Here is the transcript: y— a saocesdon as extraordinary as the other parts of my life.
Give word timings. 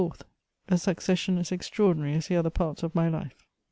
y— 0.01 0.09
a 0.67 0.73
saocesdon 0.73 1.37
as 1.39 1.51
extraordinary 1.51 2.15
as 2.15 2.27
the 2.27 2.35
other 2.35 2.49
parts 2.49 2.81
of 2.81 2.95
my 2.95 3.07
life. 3.07 3.45